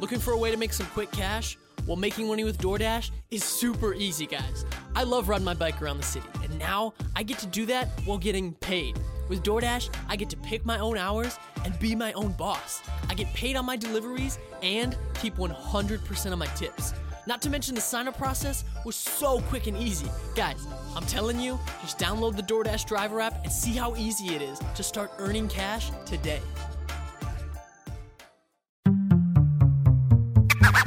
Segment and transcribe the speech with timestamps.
[0.00, 1.58] Looking for a way to make some quick cash?
[1.86, 4.64] Well, making money with DoorDash is super easy, guys.
[4.94, 7.88] I love riding my bike around the city, and now I get to do that
[8.06, 8.98] while getting paid.
[9.28, 12.80] With DoorDash, I get to pick my own hours and be my own boss.
[13.10, 16.94] I get paid on my deliveries and keep 100% of my tips.
[17.26, 20.10] Not to mention the sign up process was so quick and easy.
[20.34, 24.40] Guys, I'm telling you, just download the DoorDash driver app and see how easy it
[24.40, 26.40] is to start earning cash today.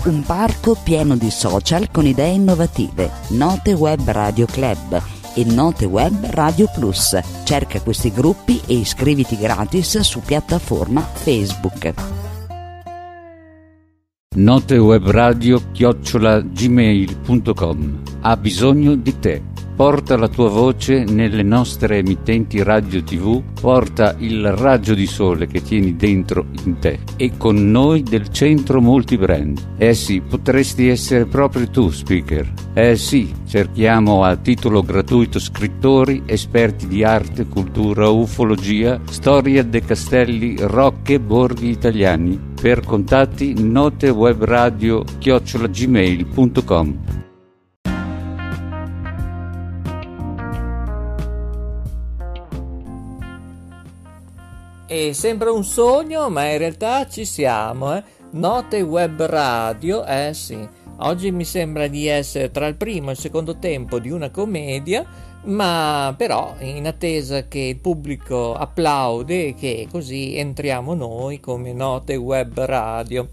[0.06, 3.10] Un parco pieno di social con idee innovative.
[3.30, 5.02] Note Web Radio Club
[5.34, 7.18] e Note Web Radio Plus.
[7.46, 11.94] Cerca questi gruppi e iscriviti gratis su piattaforma Facebook.
[14.36, 19.53] Note Web Radio chiocciola gmail.com ha bisogno di te.
[19.76, 25.64] Porta la tua voce nelle nostre emittenti radio tv, porta il raggio di sole che
[25.64, 29.72] tieni dentro in te e con noi del centro multibrand.
[29.78, 32.54] Eh sì, potresti essere proprio tu speaker.
[32.76, 40.56] Eh sì, cerchiamo a titolo gratuito scrittori, esperti di arte, cultura, ufologia, storia dei castelli,
[40.60, 42.40] rocche, borghi italiani.
[42.62, 47.22] Per contatti notewebradio chiocciolagmail.com
[54.94, 58.04] E sembra un sogno, ma in realtà ci siamo, eh?
[58.34, 60.56] Note Web Radio, eh sì.
[60.98, 65.04] Oggi mi sembra di essere tra il primo e il secondo tempo di una commedia,
[65.46, 72.16] ma però in attesa che il pubblico applaude e che così entriamo noi come Note
[72.16, 73.30] Web Radio.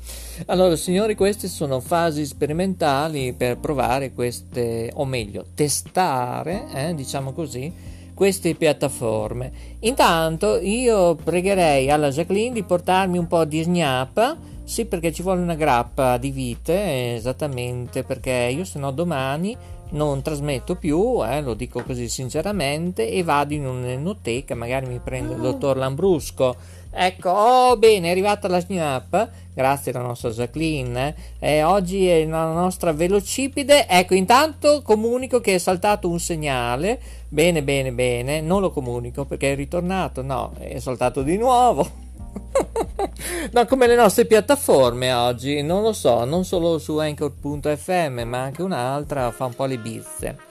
[0.47, 7.90] Allora, signori, queste sono fasi sperimentali per provare queste, o meglio, testare, eh, diciamo così,
[8.21, 9.51] queste piattaforme.
[9.81, 15.41] Intanto io pregherei alla Jacqueline di portarmi un po' di snappa, sì perché ci vuole
[15.41, 19.57] una grappa di vite, esattamente perché io se no domani
[19.93, 25.33] non trasmetto più, eh, lo dico così sinceramente, e vado in un'enoteca, magari mi prendo
[25.33, 26.57] il dottor Lambrusco.
[26.93, 31.15] Ecco, oh bene, è arrivata la snap, grazie alla nostra Jacqueline.
[31.39, 31.63] Eh.
[31.63, 33.87] Oggi è la nostra velocipede.
[33.87, 37.01] Ecco, intanto comunico che è saltato un segnale.
[37.29, 38.41] Bene, bene, bene.
[38.41, 40.23] Non lo comunico perché è ritornato.
[40.23, 42.09] No, è saltato di nuovo.
[43.53, 48.63] no, come le nostre piattaforme oggi, non lo so, non solo su anchor.fm, ma anche
[48.63, 50.49] un'altra fa un po' le bizze.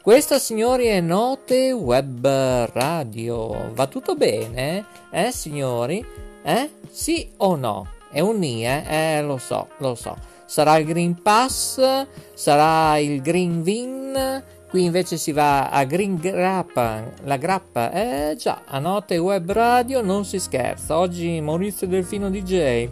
[0.00, 2.24] Questa, signori, è Note Web
[2.72, 3.72] Radio.
[3.74, 4.84] Va tutto bene?
[5.10, 6.04] Eh, signori?
[6.42, 6.70] Eh?
[6.88, 7.88] Sì o no?
[8.10, 8.84] È un ni, eh?
[8.88, 10.16] Eh, lo so, lo so.
[10.46, 12.06] Sarà il Green Pass?
[12.32, 14.42] Sarà il Green Vin?
[14.70, 20.00] Qui invece si va a Green Grappa, la grappa, eh già, a notte web radio
[20.00, 20.96] non si scherza.
[20.96, 22.88] Oggi Maurizio Delfino DJ,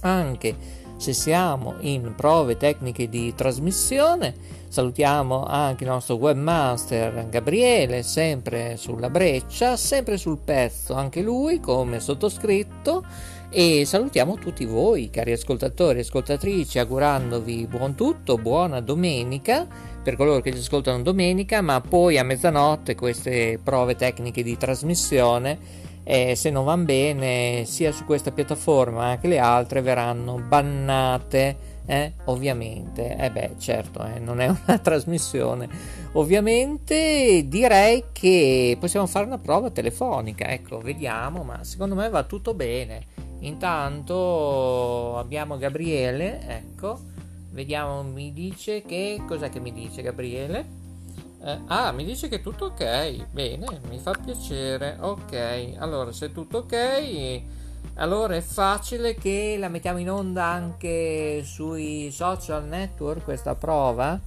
[0.00, 0.56] anche
[0.96, 9.10] se siamo in prove tecniche di trasmissione, salutiamo anche il nostro webmaster Gabriele, sempre sulla
[9.10, 13.04] breccia, sempre sul pezzo, anche lui come sottoscritto.
[13.50, 19.66] E salutiamo tutti voi, cari ascoltatori e ascoltatrici, augurandovi buon tutto, buona domenica
[20.02, 25.58] per coloro che ci ascoltano domenica, ma poi a mezzanotte queste prove tecniche di trasmissione,
[26.02, 31.71] eh, se non vanno bene, sia su questa piattaforma ma anche le altre, verranno bannate.
[31.84, 35.68] Eh, ovviamente, eh beh, certo, eh, non è una trasmissione.
[36.12, 40.46] Ovviamente direi che possiamo fare una prova telefonica.
[40.48, 43.06] Ecco, vediamo, ma secondo me va tutto bene.
[43.40, 47.10] Intanto abbiamo Gabriele, ecco
[47.52, 49.22] Vediamo, mi dice che...
[49.26, 50.80] Cos'è che mi dice Gabriele?
[51.44, 53.26] Eh, ah, mi dice che tutto ok.
[53.30, 54.96] Bene, mi fa piacere.
[54.98, 57.42] Ok, allora se tutto ok,
[57.94, 64.18] allora è facile che la mettiamo in onda anche sui social network questa prova.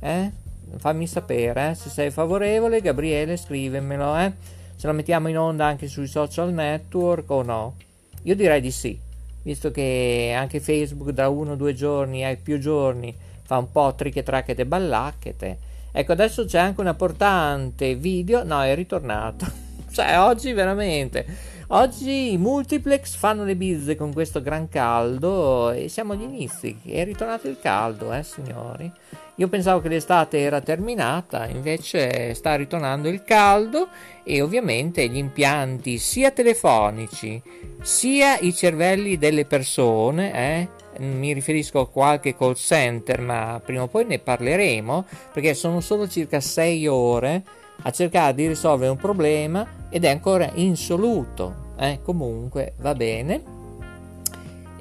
[0.00, 0.30] Eh?
[0.76, 1.74] Fammi sapere, eh?
[1.74, 4.32] se sei favorevole, Gabriele, scrivemelo, eh?
[4.76, 7.76] Se la mettiamo in onda anche sui social network o no.
[8.22, 9.08] Io direi di sì
[9.42, 13.94] visto che anche Facebook da uno o due giorni ai più giorni fa un po'
[13.94, 15.58] tricche tracchete ballacchete.
[15.92, 18.44] Ecco, adesso c'è anche una portante video.
[18.44, 19.44] No, è ritornato.
[19.90, 21.26] cioè, oggi veramente.
[21.72, 26.76] Oggi i multiplex fanno le bizze con questo gran caldo e siamo agli inizi.
[26.84, 28.90] È ritornato il caldo, eh, signori.
[29.36, 33.86] Io pensavo che l'estate era terminata, invece sta ritornando il caldo
[34.24, 37.40] e ovviamente gli impianti sia telefonici
[37.80, 40.68] sia i cervelli delle persone, eh,
[41.04, 46.08] mi riferisco a qualche call center, ma prima o poi ne parleremo perché sono solo
[46.08, 47.42] circa 6 ore
[47.82, 51.68] a cercare di risolvere un problema ed è ancora insoluto.
[51.78, 53.42] Eh, comunque va bene.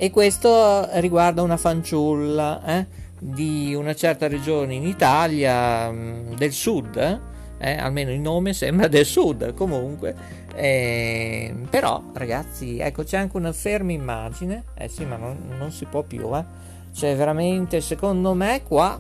[0.02, 2.86] e questo riguarda una fanciulla eh,
[3.20, 7.20] di una certa regione in Italia mh, del sud, eh?
[7.58, 10.16] eh, almeno il nome sembra del sud comunque.
[10.56, 15.86] Eh, però ragazzi, ecco c'è anche una ferma immagine, eh sì ma non, non si
[15.86, 16.46] può più, eh.
[16.94, 18.98] C'è veramente, secondo me qua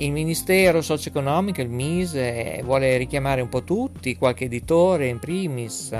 [0.00, 5.94] il Ministero socio-economico, il MISE, vuole richiamare un po' tutti, qualche editore in primis,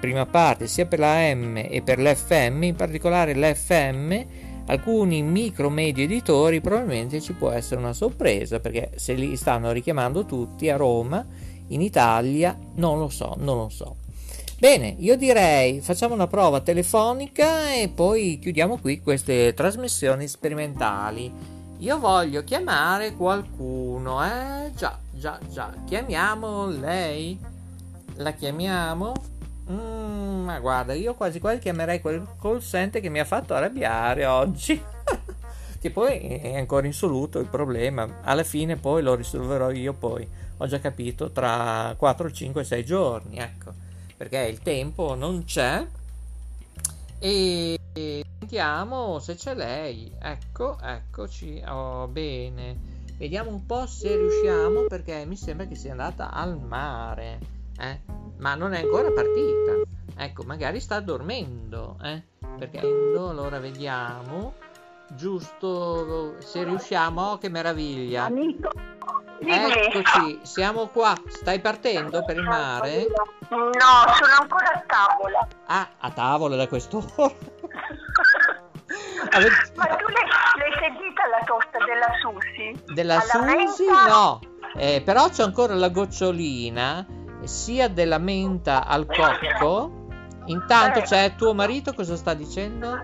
[0.00, 4.24] prima parte, sia per la M e per l'FM, in particolare l'FM,
[4.66, 10.68] alcuni micro-medio editori probabilmente ci può essere una sorpresa, perché se li stanno richiamando tutti
[10.68, 11.24] a Roma,
[11.68, 13.96] in Italia, non lo so, non lo so.
[14.58, 21.55] Bene, io direi facciamo una prova telefonica e poi chiudiamo qui queste trasmissioni sperimentali.
[21.78, 24.72] Io voglio chiamare qualcuno, eh?
[24.74, 25.72] Già, già, già.
[25.84, 27.38] Chiamiamo lei?
[28.16, 29.12] La chiamiamo?
[29.70, 34.26] Mm, ma guarda, io quasi quasi chiamerei quel call center che mi ha fatto arrabbiare
[34.26, 34.80] oggi.
[35.80, 38.20] che poi è ancora insoluto il problema.
[38.22, 40.26] Alla fine poi lo risolverò io poi.
[40.58, 43.84] Ho già capito tra 4, 5, 6 giorni, ecco
[44.16, 45.86] perché il tempo non c'è
[47.18, 47.78] e
[48.46, 52.76] sentiamo se c'è lei ecco eccoci oh, bene
[53.18, 57.40] vediamo un po' se riusciamo perché mi sembra che sia andata al mare
[57.80, 58.00] eh?
[58.38, 59.80] ma non è ancora partita
[60.16, 62.22] ecco magari sta dormendo eh?
[62.56, 64.54] perché allora vediamo
[65.08, 68.70] giusto se riusciamo oh, che meraviglia amico
[69.38, 71.14] Eccoci, siamo qua.
[71.28, 73.06] Stai partendo per il mare?
[73.50, 75.48] No, sono ancora a tavola.
[75.66, 77.30] Ah, a tavola da quest'ora.
[79.16, 80.26] Ma tu l'hai,
[80.58, 82.92] l'hai, sentita la tosta della Susi?
[82.92, 83.84] Della Alla Susi?
[83.84, 84.06] Menta?
[84.08, 84.40] No,
[84.76, 87.06] eh, però c'è ancora la gocciolina
[87.44, 90.04] sia della menta al cocco.
[90.46, 92.94] Intanto c'è tuo marito, cosa sta dicendo?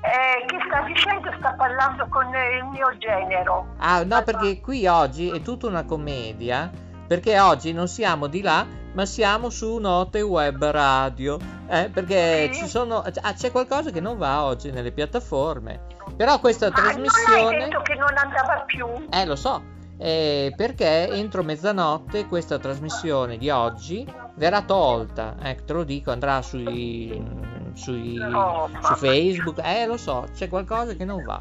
[0.00, 1.30] Eh, che sta dicendo?
[1.38, 3.74] Sta parlando con il mio genero.
[3.78, 6.70] Ah, no, perché qui oggi è tutta una commedia.
[7.08, 11.38] Perché oggi non siamo di là, ma siamo su Note Web Radio.
[11.66, 12.60] Eh, perché sì.
[12.60, 15.80] ci sono, ah, c'è qualcosa che non va oggi nelle piattaforme.
[16.16, 17.40] Però questa ma trasmissione.
[17.40, 18.86] Non hai detto che non andava più.
[19.10, 19.76] Eh, lo so.
[19.96, 25.34] Eh, perché entro mezzanotte questa trasmissione di oggi verrà tolta.
[25.42, 30.94] Eh, te lo dico, andrà sui sui, oh, su Facebook, eh lo so, c'è qualcosa
[30.94, 31.40] che non va.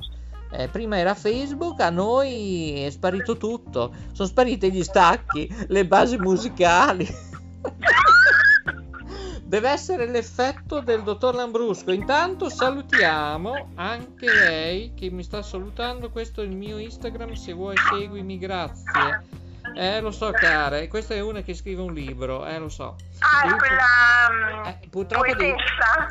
[0.52, 6.18] Eh, prima era Facebook, a noi è sparito tutto, sono spariti gli stacchi, le basi
[6.18, 7.08] musicali.
[9.48, 11.94] Deve essere l'effetto del dottor Lambrusco.
[11.94, 16.10] Intanto salutiamo anche lei che mi sta salutando.
[16.10, 17.32] Questo è il mio Instagram.
[17.32, 19.24] Se vuoi seguimi, grazie.
[19.74, 20.86] Eh, lo so, cara.
[20.88, 22.46] Questa è una che scrive un libro.
[22.46, 22.98] Eh, lo so.
[23.20, 24.70] Ah, quella.
[24.70, 25.34] Eh, purtroppo.
[25.36, 25.54] Di...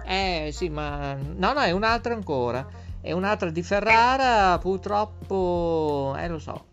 [0.07, 1.15] Eh, sì, ma.
[1.15, 2.67] No, no, è un'altra ancora.
[3.07, 4.59] È un'altra di Ferrara.
[4.59, 6.17] Purtroppo.
[6.19, 6.65] Eh, lo so.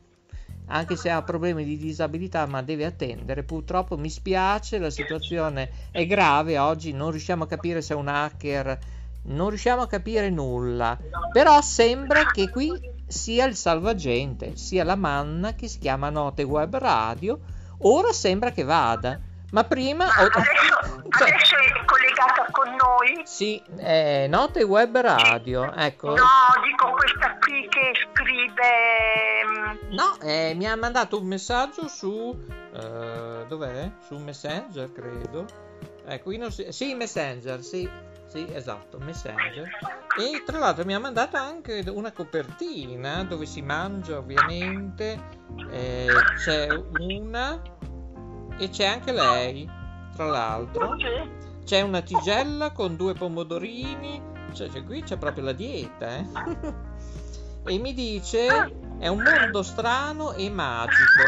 [0.66, 3.44] Anche se ha problemi di disabilità, ma deve attendere.
[3.44, 6.58] Purtroppo mi spiace, la situazione è grave.
[6.58, 8.80] Oggi non riusciamo a capire se è un hacker.
[9.26, 10.98] Non riusciamo a capire nulla.
[11.32, 12.72] Però sembra che qui
[13.06, 17.42] sia il salvagente, sia la manna che si chiama Note Web Radio.
[17.82, 19.20] Ora sembra che vada,
[19.52, 20.06] ma prima...
[20.06, 21.84] Ma adesso, cioè, adesso, è
[22.24, 23.22] collegata con noi?
[23.26, 26.10] Sì, è Note Web Radio, ecco.
[26.10, 26.16] No,
[26.64, 28.62] dico questa qui che scrive...
[29.46, 32.10] Mm, no, eh, mi ha mandato un messaggio su...
[32.10, 33.92] Uh, dov'è?
[34.08, 35.46] Su Messenger, credo.
[36.06, 36.72] Ecco, qui non si...
[36.72, 37.90] Sì, Messenger, sì.
[38.28, 39.70] Sì, esatto, Messenger.
[40.18, 45.42] E tra l'altro mi ha mandato anche una copertina dove si mangia ovviamente.
[45.70, 46.08] Eh,
[46.44, 47.62] c'è una
[48.58, 49.70] e c'è anche lei,
[50.16, 50.96] tra l'altro.
[51.64, 54.22] C'è una tigella con due pomodorini.
[54.54, 56.26] Cioè, cioè qui c'è proprio la dieta, eh.
[57.74, 58.48] e mi dice
[59.00, 61.24] è un mondo strano e magico.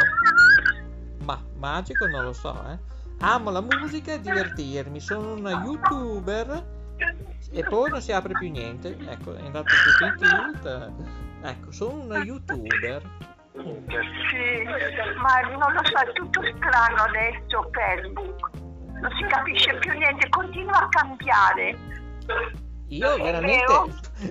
[1.23, 2.77] Ma magico non lo so, eh.
[3.19, 4.99] Amo la musica e divertirmi.
[4.99, 6.65] Sono una youtuber
[7.51, 8.97] e poi non si apre più niente.
[9.09, 10.91] Ecco, è andato tutto in tilt.
[11.41, 13.01] Ecco, sono una youtuber.
[13.53, 14.63] Sì,
[15.17, 18.64] ma non lo so, è tutto strano adesso Facebook.
[19.05, 21.77] Non si capisce più niente, continua a cambiare.
[22.87, 23.63] Io veramente,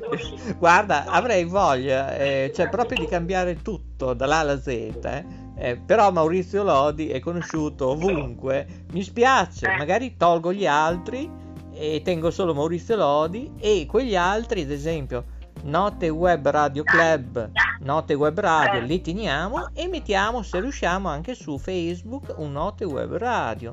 [0.58, 4.66] guarda, avrei voglia, eh, cioè proprio di cambiare tutto dall'A alla Z.
[4.66, 5.24] Eh.
[5.56, 8.86] Eh, però Maurizio Lodi è conosciuto ovunque.
[8.90, 11.30] Mi spiace, magari tolgo gli altri
[11.72, 15.24] e tengo solo Maurizio Lodi e quegli altri, ad esempio,
[15.62, 21.58] Note Web Radio Club, Note Web Radio, li teniamo e mettiamo se riusciamo anche su
[21.58, 23.70] Facebook un Note Web Radio.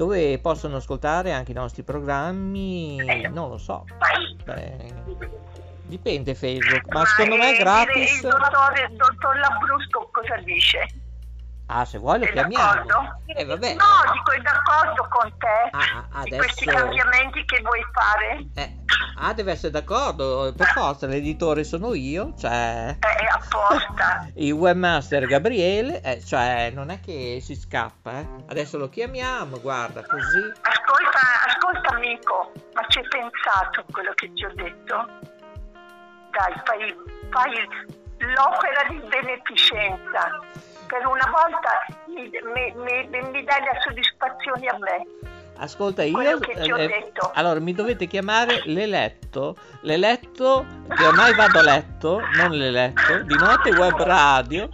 [0.00, 2.96] Dove possono ascoltare anche i nostri programmi,
[3.28, 3.84] non lo so.
[4.44, 4.94] Beh,
[5.82, 8.22] dipende Facebook, ma secondo me è eh, gratis.
[8.22, 10.88] Il dottore, il dottor Labrusco cosa dice?
[11.72, 13.20] Ah, se vuoi lo È chiamiamo.
[13.26, 13.74] Eh, vabbè.
[13.74, 18.46] No, dico è d'accordo con te Ah, di adesso- questi cambiamenti che vuoi fare.
[18.54, 18.76] Eh,
[19.18, 22.96] ah, deve essere d'accordo, per forza, l'editore sono io, cioè...
[22.98, 24.28] È apposta.
[24.34, 28.26] Il webmaster Gabriele, eh, cioè non è che si scappa, eh.
[28.48, 30.38] Adesso lo chiamiamo, guarda, così.
[30.62, 35.06] Ascolta, ascolta amico, ma ci hai pensato a quello che ti ho detto?
[36.32, 36.96] Dai, fai,
[37.30, 37.68] fai
[38.18, 40.40] l'opera di beneficenza.
[40.90, 45.30] Per una volta mi, mi- mi- mi dai le soddisfazioni a me.
[45.58, 46.18] Ascolta, io...
[46.20, 47.30] Eh, detto.
[47.34, 53.70] allora, mi dovete chiamare l'eletto, l'eletto, che ormai vado a letto, non l'eletto, di notte
[53.70, 54.68] web radio,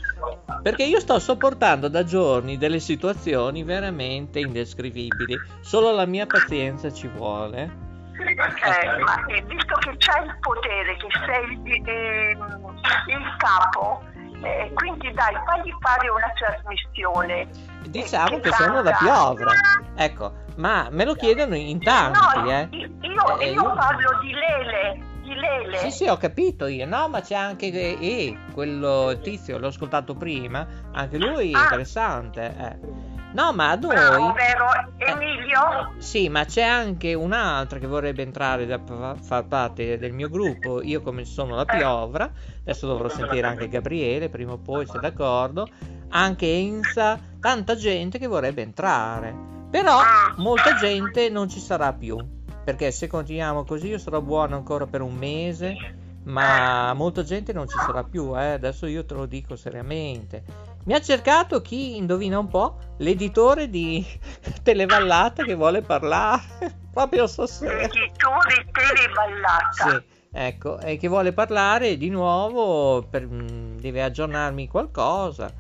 [0.63, 5.37] perché io sto sopportando da giorni delle situazioni veramente indescrivibili.
[5.61, 7.85] Solo la mia pazienza ci vuole.
[8.19, 14.03] Eh, ma eh, visto che c'hai il potere, che sei il, ehm, il capo,
[14.43, 17.49] eh, quindi dai, fagli fare una trasmissione.
[17.89, 18.99] Diciamo Eh, che sono tanta.
[18.99, 19.51] piovra.
[19.97, 22.69] Ecco, ma me lo chiedono in tanti, No, eh.
[22.73, 25.79] io, Eh, io io- parlo di Lele, di Lele.
[25.79, 26.85] Sì, sì, ho capito io.
[26.87, 30.67] No, ma c'è anche eh, eh, quello tizio, l'ho ascoltato prima.
[30.93, 31.63] Anche lui è Ah.
[31.63, 32.55] interessante.
[32.59, 33.15] eh.
[33.37, 34.33] No, ma a Bravo, noi.
[34.33, 34.65] vero?
[34.97, 35.93] Eh, Emilio?
[35.99, 40.81] Sì, ma c'è anche un'altra che vorrebbe entrare da fa- far parte del mio gruppo.
[40.81, 45.69] Io, come sono la piovra, adesso dovrò sentire anche Gabriele prima o poi, se d'accordo.
[46.09, 49.35] Anche Enza, tanta gente che vorrebbe entrare.
[49.71, 49.99] Però
[50.37, 52.17] molta gente non ci sarà più.
[52.65, 55.77] Perché se continuiamo così, io sarò buono ancora per un mese.
[56.23, 58.53] Ma molta gente non ci sarà più, eh.
[58.53, 60.43] Adesso io te lo dico seriamente.
[60.87, 64.07] Mi ha cercato chi, indovina un po', l'editore di
[64.63, 66.43] Televallata che vuole parlare
[66.95, 67.81] proprio stasera.
[67.83, 69.91] Editori Teleballata.
[69.91, 75.53] Sì, ecco, e che vuole parlare di nuovo, per- mh, deve aggiornarmi qualcosa.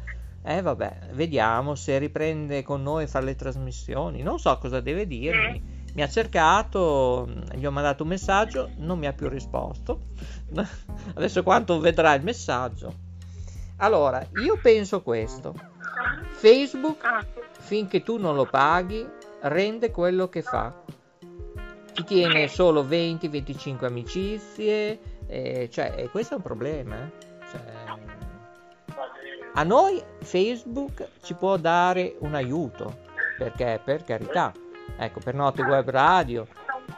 [0.45, 4.23] Eh vabbè, vediamo se riprende con noi a fare le trasmissioni.
[4.23, 5.61] Non so cosa deve dirmi.
[5.93, 10.03] Mi ha cercato, gli ho mandato un messaggio, non mi ha più risposto.
[11.17, 13.06] Adesso quanto vedrà il messaggio.
[13.79, 15.55] Allora, io penso questo.
[16.31, 17.27] Facebook,
[17.59, 19.07] finché tu non lo paghi,
[19.41, 20.73] rende quello che fa.
[21.93, 26.97] Ti tiene solo 20-25 amicizie, eh, cioè, e questo è un problema.
[26.97, 27.11] eh.
[27.51, 27.61] Cioè,
[29.55, 32.99] a noi Facebook ci può dare un aiuto,
[33.39, 34.53] perché per carità,
[34.99, 36.47] ecco, per Note Web Radio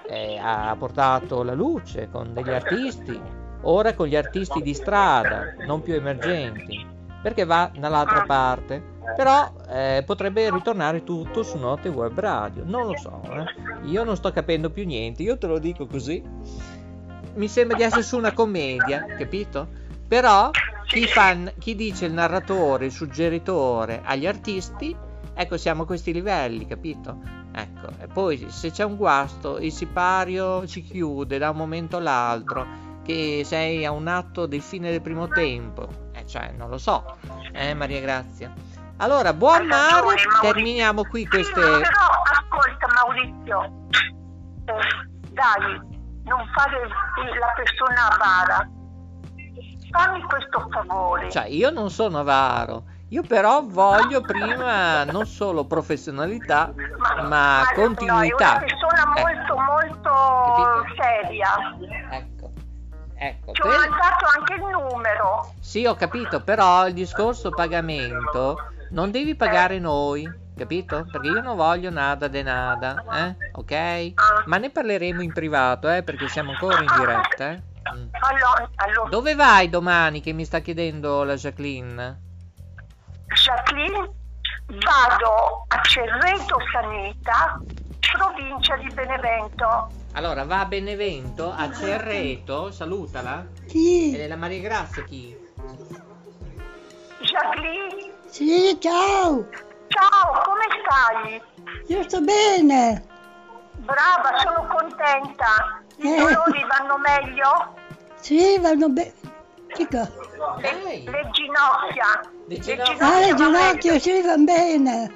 [0.09, 3.21] eh, ha portato la luce con degli artisti,
[3.63, 6.87] ora con gli artisti di strada, non più emergenti,
[7.23, 8.97] perché va dall'altra parte.
[9.17, 13.89] Però eh, potrebbe ritornare tutto su Note Web Radio, non lo so, eh.
[13.89, 16.23] io non sto capendo più niente, io te lo dico così.
[17.35, 19.67] Mi sembra di essere su una commedia, capito?
[20.07, 20.51] Però
[20.87, 24.95] chi, fa, chi dice il narratore, il suggeritore agli artisti,
[25.35, 27.19] ecco siamo a questi livelli, capito?
[27.53, 32.67] Ecco, e poi se c'è un guasto, il sipario ci chiude da un momento all'altro,
[33.09, 37.17] che sei a un atto del fine del primo tempo, eh, cioè non lo so,
[37.55, 38.53] eh Maria Grazia.
[38.99, 40.31] Allora, buon mare, Maurizio.
[40.43, 41.59] terminiamo qui Sì, queste...
[41.59, 43.63] ma però ascolta Maurizio,
[44.67, 45.81] eh, dai,
[46.25, 48.69] non fare la persona avara.
[49.91, 51.31] Fammi questo favore.
[51.31, 56.75] Cioè, io non sono avaro, io però voglio prima non solo professionalità,
[57.27, 58.51] ma no, è continuità.
[58.51, 61.03] una persona Eh, molto, molto Capito?
[61.03, 61.49] seria.
[62.11, 62.38] Ecco,
[63.19, 63.53] ecco.
[63.53, 65.53] Ti ho per- mandato anche il numero.
[65.61, 71.07] Sì, ho capito, però il discorso pagamento non devi pagare noi, capito?
[71.11, 73.51] Perché io non voglio nada de nada, eh?
[73.53, 74.13] Ok?
[74.47, 76.03] Ma ne parleremo in privato, eh?
[76.03, 77.63] Perché siamo ancora in diretta, eh?
[77.95, 78.09] Mm.
[78.21, 82.21] Allora, allora Dove vai domani che mi sta chiedendo la Jacqueline?
[83.35, 84.11] Jacqueline,
[84.67, 87.59] vado a Cerreto Sanita,
[88.13, 89.89] provincia di Benevento.
[90.19, 93.47] Allora, va a Benevento, a Cerreto, salutala.
[93.67, 95.33] Sì, E la Maria Grazia chi?
[97.21, 99.47] Jacqueline, sì, ciao,
[99.87, 101.43] ciao, come stai?
[101.87, 103.07] io sto bene.
[103.77, 105.83] Brava, sono contenta.
[105.99, 106.17] I Eh.
[106.17, 107.75] dolori vanno meglio?
[108.17, 109.15] Sì, vanno bene.
[110.59, 111.05] Lei?
[111.05, 112.29] Le ginocchia.
[112.49, 113.07] Le ginocchia.
[113.07, 115.15] Ah, le va ginocchia, sì, vanno bene.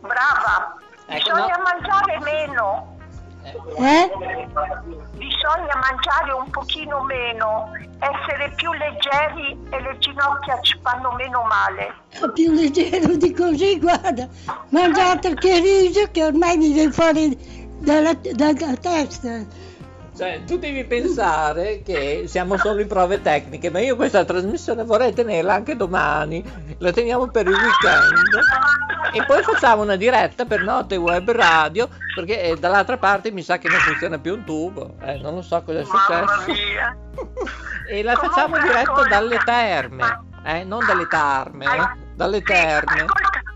[0.00, 0.78] Brava.
[1.08, 1.62] Ecco, Bisogna no.
[1.62, 2.87] mangiare meno.
[3.76, 4.10] Eh?
[5.16, 11.94] Bisogna mangiare un pochino meno, essere più leggeri e le ginocchia ci fanno meno male.
[12.10, 14.28] È più leggero di così, guarda.
[14.70, 17.36] Mangiate che riso che ormai mi viene fuori
[17.78, 19.44] dalla, dalla testa.
[20.18, 25.12] Cioè, tu devi pensare che siamo solo in prove tecniche, ma io questa trasmissione vorrei
[25.12, 26.42] tenerla anche domani.
[26.78, 28.40] La teniamo per il weekend.
[29.12, 33.58] E poi facciamo una diretta per Notte Web Radio, perché eh, dall'altra parte mi sa
[33.58, 34.96] che non funziona più un tubo.
[35.02, 36.50] Eh, non lo so cosa è successo.
[37.88, 40.20] E la facciamo Comunque, diretta ascolta, dalle terme.
[40.44, 43.04] Eh, non dalle tarme, eh, dalle terme.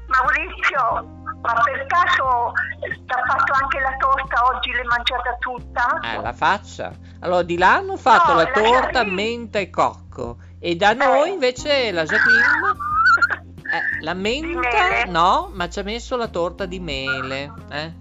[0.07, 5.99] Maurizio, ma per caso ti ha fatto anche la torta oggi, l'hai mangiata tutta?
[6.03, 6.93] Eh, la faccia.
[7.21, 9.15] Allora, di là hanno fatto No, la la torta Jacqueline.
[9.15, 10.39] menta e cocco.
[10.59, 11.33] E da noi Eh.
[11.33, 12.43] invece la Jacqueline.
[13.73, 17.53] eh, la menta no, ma ci ha messo la torta di mele.
[17.71, 18.01] eh.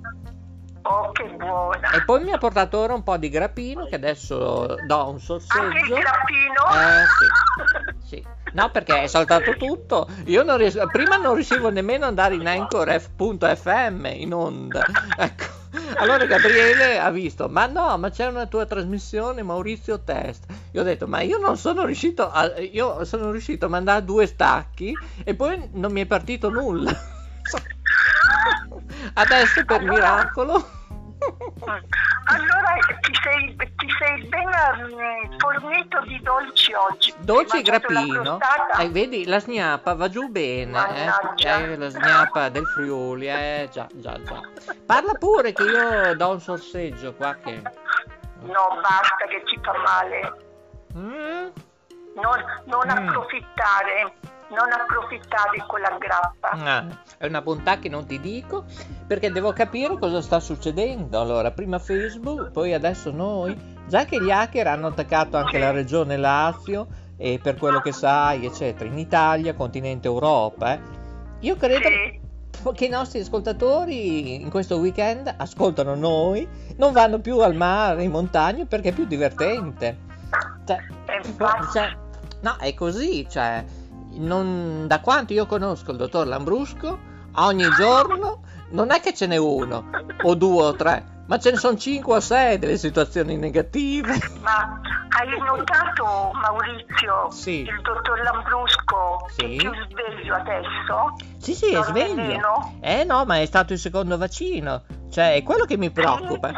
[0.83, 1.91] Oh, che buona.
[1.91, 5.13] E poi mi ha portato ora un po' di grappino che adesso do un Anche
[5.13, 5.93] il sorseggio.
[5.93, 6.63] grappino?
[6.71, 7.25] Eh sì,
[8.11, 8.21] sì.
[8.53, 10.09] No, perché è saltato tutto.
[10.25, 14.83] Io non riesco, prima non riuscivo nemmeno ad andare in Anchor.fm in onda.
[15.17, 15.59] Ecco.
[15.99, 20.43] Allora Gabriele ha visto, ma no, ma c'è una tua trasmissione Maurizio Test.
[20.71, 24.25] Io ho detto, ma io non sono riuscito a, io sono riuscito a mandare due
[24.25, 26.91] stacchi e poi non mi è partito nulla.
[29.13, 30.79] Adesso per miracolo.
[31.65, 37.13] Allora ti sei, ti sei ben mm, fornito di dolci oggi.
[37.19, 38.37] Dolce Hai e la grappino.
[38.79, 40.79] Eh, vedi, la sgnappa va giù bene.
[40.95, 41.47] Eh?
[41.47, 44.41] Eh, la sgnappa del Friuli, eh, già, già, già.
[44.85, 47.61] Parla pure che io do un sorseggio qua che...
[48.41, 50.33] No, basta che ti fa male.
[50.97, 51.47] Mm?
[52.15, 53.07] Non, non Mm.
[53.07, 54.13] approfittare,
[54.51, 56.49] non approfittare con la grappa.
[56.49, 56.85] Ah,
[57.17, 58.65] è una bontà che non ti dico
[59.07, 61.19] perché devo capire cosa sta succedendo.
[61.19, 63.79] Allora, prima Facebook, poi adesso noi.
[63.87, 68.45] Già che gli hacker hanno attaccato anche la regione Lazio e per quello che sai,
[68.45, 70.73] eccetera, in Italia, continente Europa.
[70.73, 70.79] eh.
[71.41, 71.89] Io credo
[72.73, 78.11] che i nostri ascoltatori in questo weekend ascoltano noi, non vanno più al mare, in
[78.11, 79.97] montagna perché è più divertente.
[80.65, 80.77] Cioè,
[81.73, 81.97] cioè,
[82.41, 83.65] no, è così, cioè,
[84.13, 86.99] non- da quanto io conosco il dottor Lambrusco,
[87.35, 89.89] ogni giorno non è che ce n'è uno,
[90.23, 94.17] o due o tre, ma ce ne sono cinque o sei delle situazioni negative.
[94.41, 97.61] Ma hai notato, Maurizio, Sì.
[97.61, 99.55] il dottor Lambrusco Sì.
[99.55, 101.15] è più sveglio adesso?
[101.37, 102.73] Sì, sì, è Dorme sveglio.
[102.81, 106.51] Eh no, ma è stato il secondo vaccino, cioè, è quello che mi preoccupa.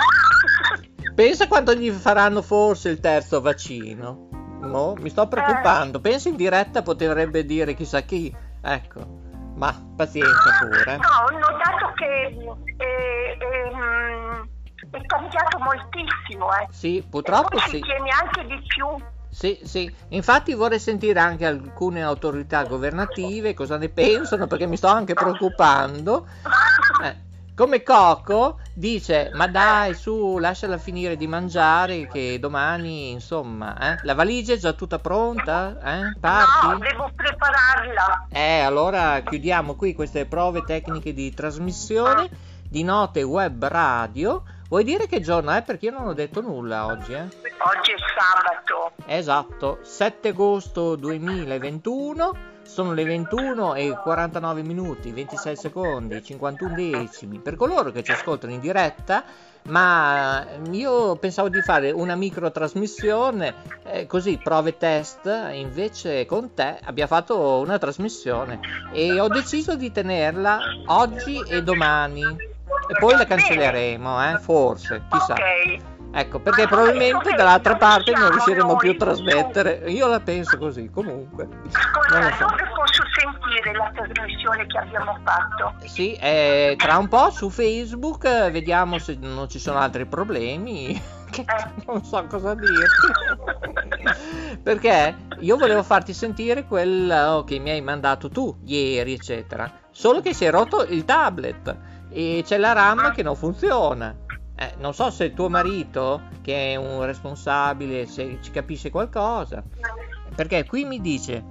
[1.16, 4.30] Pensa quando gli faranno forse il terzo vaccino.
[4.68, 6.00] No, mi sto preoccupando.
[6.00, 8.34] Pensa in diretta potrebbe dire chissà chi.
[8.62, 9.22] Ecco.
[9.56, 10.98] Ma pazienza pure.
[10.98, 12.06] No, ho notato che
[12.78, 14.42] è, è, mm,
[14.90, 16.68] è cambiato moltissimo, eh.
[16.72, 17.70] Sì, purtroppo poi sì.
[17.70, 18.88] si tiene anche di più.
[19.30, 19.94] Sì, sì.
[20.10, 26.28] Infatti vorrei sentire anche alcune autorità governative cosa ne pensano perché mi sto anche preoccupando.
[27.04, 27.16] Eh,
[27.56, 34.16] come Coco dice, ma dai su, lasciala finire di mangiare che domani, insomma, eh, la
[34.16, 35.78] valigia è già tutta pronta?
[35.80, 36.20] Eh?
[36.20, 36.68] Parti?
[36.68, 38.28] No, devo prepararla.
[38.32, 42.30] Eh, allora chiudiamo qui queste prove tecniche di trasmissione
[42.68, 44.44] di Note Web Radio.
[44.68, 45.62] Vuoi dire che giorno è?
[45.62, 47.22] Perché io non ho detto nulla oggi, eh?
[47.22, 48.94] Oggi è sabato.
[49.06, 57.40] Esatto, 7 agosto 2021, sono le 21 e 49 minuti, 26 secondi, 51 decimi.
[57.40, 59.24] Per coloro che ci ascoltano in diretta,
[59.64, 66.80] ma io pensavo di fare una micro trasmissione, eh, così prove test, invece con te
[66.84, 68.60] abbiamo fatto una trasmissione
[68.92, 72.24] e ho deciso di tenerla oggi e domani.
[72.24, 75.34] E poi la cancelleremo, eh, forse, chissà.
[75.34, 75.93] Ok.
[76.16, 79.84] Ecco, perché probabilmente dall'altra parte non siamo riusciremo più a trasmettere.
[79.88, 81.46] Io la penso così, comunque.
[81.46, 82.46] Non Ascolta, lo so.
[82.46, 85.74] dove posso sentire la trasmissione che abbiamo fatto?
[85.86, 91.02] Sì, eh, tra un po' su Facebook eh, vediamo se non ci sono altri problemi.
[91.34, 91.46] Eh.
[91.88, 93.08] non so cosa dirti.
[94.62, 99.68] Perché io volevo farti sentire quello che mi hai mandato tu ieri, eccetera.
[99.90, 101.76] Solo che si è rotto il tablet
[102.12, 104.16] e c'è la RAM che non funziona.
[104.56, 109.64] Eh, non so se tuo marito, che è un responsabile, se ci capisce qualcosa.
[110.36, 111.44] Perché qui mi dice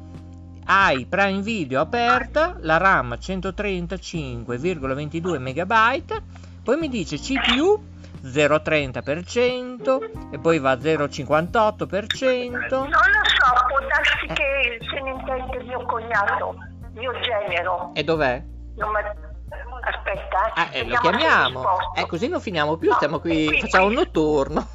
[0.64, 6.22] hai Prime Video aperta, la RAM 135,22 MB,
[6.62, 7.82] poi mi dice CPU
[8.24, 12.70] 0,30% e poi va a 0,58%.
[12.70, 12.94] Non lo so,
[13.66, 16.54] può darsi che se ne intende mio cognato,
[16.92, 17.90] mio genero.
[17.94, 18.40] E dov'è?
[18.76, 19.31] Non me-
[19.84, 21.64] Aspetta, Ah, eh, lo chiamiamo.
[21.96, 24.68] Eh, così non finiamo più, No, stiamo qui, qui, facciamo un notturno.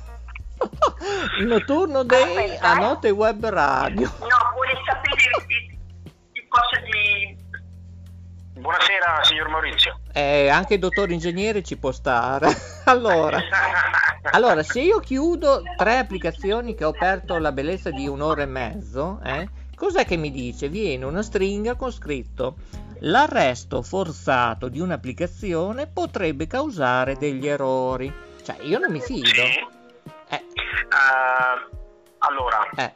[1.39, 2.79] Il notturno dei Aspetta, a eh.
[2.81, 4.11] notte web radio.
[4.19, 5.77] No, vuole sapere di,
[6.33, 7.45] di cosa di...
[8.59, 9.99] Buonasera signor Maurizio.
[10.11, 12.49] Eh, anche il dottor ingegnere ci può stare.
[12.85, 13.39] allora,
[14.31, 19.21] allora, se io chiudo tre applicazioni che ho aperto la bellezza di un'ora e mezzo,
[19.23, 20.67] eh, cos'è che mi dice?
[20.67, 22.55] Viene una stringa con scritto
[23.01, 28.11] l'arresto forzato di un'applicazione potrebbe causare degli errori.
[28.43, 29.27] Cioè, io non mi fido.
[29.27, 29.41] Sì.
[30.29, 30.43] Eh, Eh,
[32.19, 32.93] allora, eh.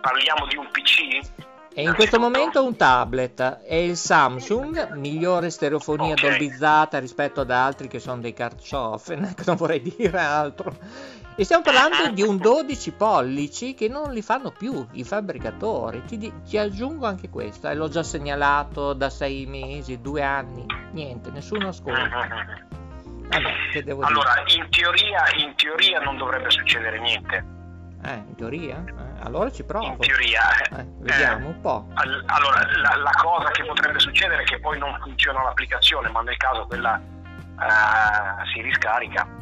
[0.00, 1.44] parliamo di un PC?
[1.74, 6.22] E in questo momento un tablet è il Samsung, migliore stereofonia Ok.
[6.22, 10.74] dolbizzata rispetto ad altri che sono dei carciofen, non vorrei dire altro.
[11.38, 16.02] E stiamo parlando di un 12 pollici che non li fanno più i fabbricatori.
[16.04, 21.30] Ti, ti aggiungo anche questo, e l'ho già segnalato da sei mesi, due anni, niente,
[21.30, 22.64] nessuno ascolta.
[23.28, 27.44] Vabbè, Allora, in teoria, in teoria non dovrebbe succedere niente.
[28.04, 28.82] Eh, in teoria?
[28.86, 29.88] Eh, allora ci provo.
[29.88, 30.40] In teoria.
[30.78, 31.88] Eh, vediamo un po'.
[31.94, 36.22] Al- Allora, la, la cosa che potrebbe succedere è che poi non funziona l'applicazione, ma
[36.22, 39.35] nel caso quella eh, si riscarica.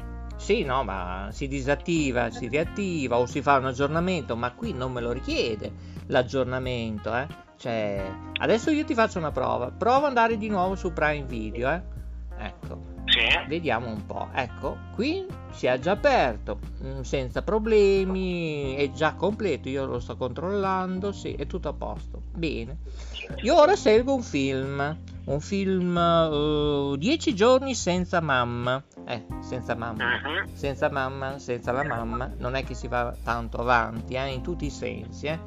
[0.44, 4.92] Sì, no, ma si disattiva, si riattiva o si fa un aggiornamento, ma qui non
[4.92, 5.72] me lo richiede
[6.08, 7.26] l'aggiornamento, eh.
[7.56, 8.04] Cioè,
[8.40, 9.70] adesso io ti faccio una prova.
[9.70, 11.80] Prova ad andare di nuovo su Prime Video, eh.
[12.36, 13.22] Ecco, Sì?
[13.48, 14.28] vediamo un po'.
[14.34, 20.14] Ecco, qui si è già aperto, mm, senza problemi, è già completo, io lo sto
[20.18, 22.20] controllando, sì, è tutto a posto.
[22.34, 22.76] Bene.
[23.44, 28.82] Io ora scelgo un film, un film 10 giorni senza mamma.
[29.06, 30.04] Eh, senza mamma.
[30.04, 30.54] Mhm.
[30.54, 34.66] Senza mamma, senza la mamma, non è che si va tanto avanti, eh, in tutti
[34.66, 35.40] i sensi, eh.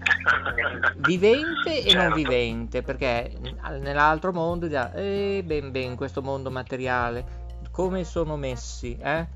[0.97, 2.15] Vivente e non Certo.
[2.15, 3.31] vivente, perché
[3.79, 9.27] nell'altro mondo già, eh, ben ben, questo mondo materiale, come sono messi, eh?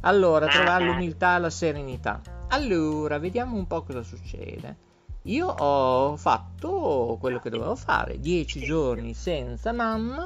[0.00, 2.20] Allora, trovare l'umiltà e la serenità.
[2.48, 4.84] Allora, vediamo un po' cosa succede.
[5.26, 10.24] Io ho fatto quello che dovevo fare, 10 giorni senza mamma,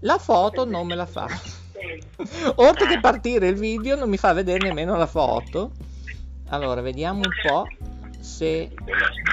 [0.00, 1.26] la foto non me la fa.
[2.56, 5.72] Oltre che partire il video non mi fa vedere nemmeno la foto.
[6.48, 7.66] Allora, vediamo un po'
[8.20, 8.70] se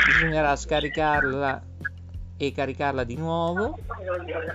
[0.05, 1.63] bisognerà scaricarla
[2.35, 3.79] e caricarla di nuovo.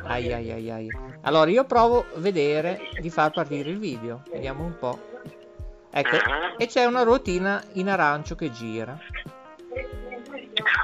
[0.05, 0.89] Ai ai ai ai.
[1.23, 4.25] Allora, io provo a vedere di far partire il video.
[4.31, 4.99] Vediamo un po'.
[5.91, 6.17] Ecco,
[6.59, 8.99] e c'è una ruotina in arancio che gira.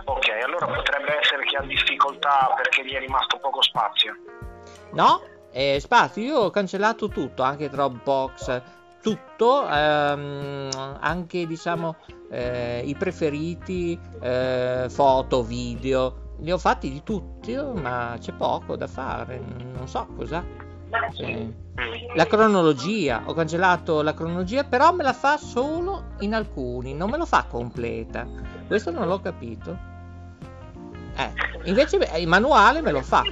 [0.05, 4.15] Ok, allora potrebbe essere che ha difficoltà perché gli è rimasto poco spazio.
[4.93, 8.63] No, eh, spazio, io ho cancellato tutto, anche Dropbox,
[9.03, 11.97] tutto, ehm, anche diciamo
[12.31, 18.87] eh, i preferiti, eh, foto, video, li ho fatti di tutti, ma c'è poco da
[18.87, 20.66] fare, non so cosa.
[21.13, 21.65] Sì.
[22.15, 27.19] La cronologia, ho cancellato la cronologia, però me la fa solo in alcuni, non me
[27.19, 28.27] lo fa completa.
[28.67, 29.95] Questo non l'ho capito.
[31.17, 31.33] Eh,
[31.65, 33.23] invece beh, il manuale me lo fa.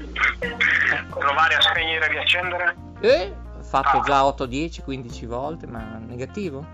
[1.08, 2.76] Provare a spegnere e riaccendere?
[3.00, 6.66] E ho fatto già 8, 10, 15 volte, ma negativo.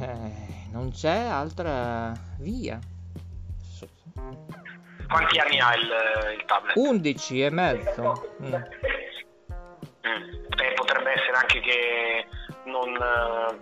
[0.00, 0.32] Eh,
[0.70, 2.78] non c'è altra via.
[5.08, 5.92] Quanti anni ha il,
[6.38, 6.76] il tablet?
[6.76, 8.34] 11 e mezzo.
[8.42, 8.54] Mm.
[10.06, 10.22] Mm.
[10.58, 12.26] Eh, potrebbe essere anche che
[12.64, 13.58] non, eh,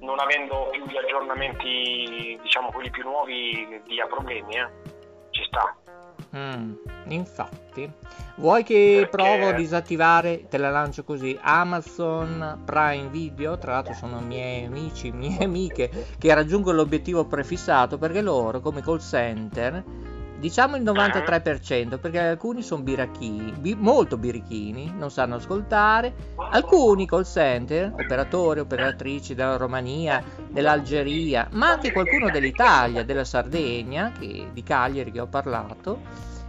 [0.00, 4.68] non avendo più gli aggiornamenti, diciamo quelli più nuovi, dia problemi, eh.
[5.30, 5.76] Ci sta.
[6.36, 6.72] Mm,
[7.08, 7.90] infatti,
[8.36, 10.46] vuoi che Perché- provo a disattivare?
[10.48, 13.58] Te la lancio così: Amazon Prime Video.
[13.58, 18.98] Tra l'altro, sono miei amici, mie amiche che raggiungono l'obiettivo prefissato perché loro, come call
[19.00, 19.82] center,
[20.40, 26.14] diciamo il 93%, perché alcuni sono birachini, bi- molto birichini, non sanno ascoltare,
[26.50, 34.48] alcuni call center, operatori, operatrici della Romania, dell'Algeria, ma anche qualcuno dell'Italia, della Sardegna, che,
[34.52, 36.00] di Cagliari che ho parlato,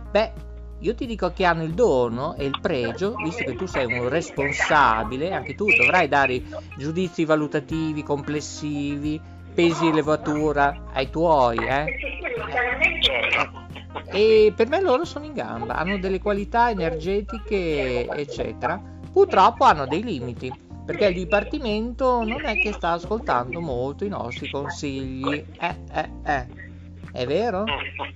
[0.09, 0.49] beh,
[0.79, 4.07] io ti dico che hanno il dono e il pregio, visto che tu sei un
[4.07, 6.41] responsabile, anche tu dovrai dare
[6.75, 9.21] giudizi valutativi, complessivi,
[9.53, 11.85] pesi levatura ai tuoi, eh?
[14.05, 18.81] E per me loro sono in gamba, hanno delle qualità energetiche, eccetera.
[19.11, 20.53] Purtroppo hanno dei limiti,
[20.85, 25.43] perché il Dipartimento non è che sta ascoltando molto i nostri consigli.
[25.59, 26.69] Eh, eh, eh.
[27.11, 27.65] È vero?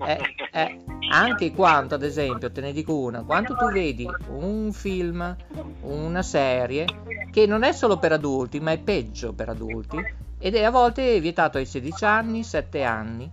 [0.06, 0.20] Eh,
[0.54, 0.80] eh.
[1.12, 5.36] Anche quando, ad esempio, te ne dico una, quando tu vedi un film,
[5.82, 6.86] una serie,
[7.30, 9.98] che non è solo per adulti, ma è peggio per adulti,
[10.40, 13.30] ed è a volte vietato ai 16 anni, 7 anni,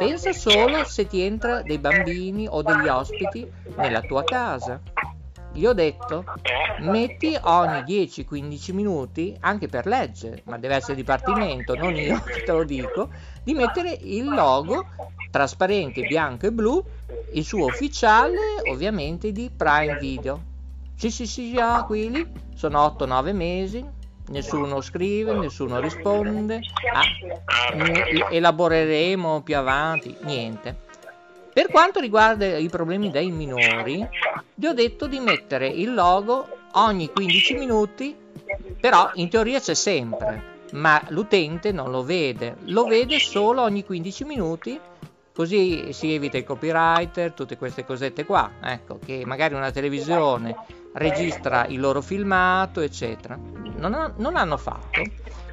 [0.00, 4.80] pensa solo se ti entra dei bambini o degli ospiti nella tua casa.
[5.52, 6.24] Gli ho detto,
[6.78, 12.64] metti ogni 10-15 minuti, anche per legge, ma deve essere dipartimento, non io te lo
[12.64, 13.10] dico,
[13.42, 14.86] di mettere il logo
[15.30, 16.82] trasparente bianco e blu,
[17.34, 18.38] il suo ufficiale
[18.70, 20.44] ovviamente di Prime Video.
[20.94, 23.86] Sì, sì, sì, già, quelli sono 8-9 mesi,
[24.30, 26.60] nessuno scrive, nessuno risponde,
[26.92, 30.88] ah, elaboreremo più avanti, niente.
[31.52, 34.06] Per quanto riguarda i problemi dei minori,
[34.54, 38.16] vi ho detto di mettere il logo ogni 15 minuti,
[38.80, 44.24] però in teoria c'è sempre, ma l'utente non lo vede, lo vede solo ogni 15
[44.24, 44.80] minuti,
[45.34, 50.54] così si evita il copywriter, tutte queste cosette qua, ecco, che magari una televisione
[50.94, 53.38] registra il loro filmato, eccetera.
[53.76, 55.02] Non, ha, non hanno fatto.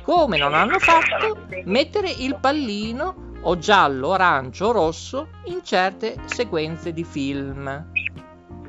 [0.02, 6.94] Come non hanno fatto mettere il pallino o giallo, arancio o rosso in certe sequenze
[6.94, 7.92] di film.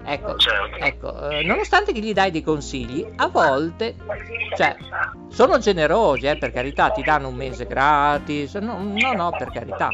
[0.05, 0.77] Ecco, certo.
[0.79, 3.95] ecco eh, nonostante che gli dai dei consigli, a volte,
[4.57, 4.77] cioè,
[5.29, 9.91] sono generosi, eh, per carità, ti danno un mese gratis, no, no, no per carità,